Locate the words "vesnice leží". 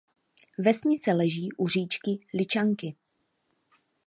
0.57-1.49